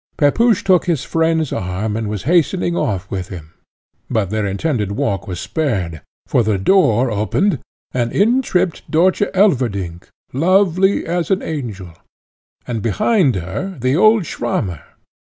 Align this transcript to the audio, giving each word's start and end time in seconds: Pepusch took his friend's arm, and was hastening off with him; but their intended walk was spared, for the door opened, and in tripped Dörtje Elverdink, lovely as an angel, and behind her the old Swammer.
Pepusch 0.17 0.63
took 0.63 0.85
his 0.87 1.03
friend's 1.03 1.53
arm, 1.53 1.95
and 1.95 2.09
was 2.09 2.23
hastening 2.23 2.75
off 2.75 3.05
with 3.11 3.27
him; 3.29 3.53
but 4.09 4.31
their 4.31 4.47
intended 4.47 4.93
walk 4.93 5.27
was 5.27 5.39
spared, 5.39 6.01
for 6.25 6.41
the 6.41 6.57
door 6.57 7.11
opened, 7.11 7.59
and 7.91 8.11
in 8.11 8.41
tripped 8.41 8.89
Dörtje 8.89 9.29
Elverdink, 9.35 10.07
lovely 10.33 11.05
as 11.05 11.29
an 11.29 11.43
angel, 11.43 11.93
and 12.65 12.81
behind 12.81 13.35
her 13.35 13.77
the 13.79 13.95
old 13.95 14.23
Swammer. 14.25 14.81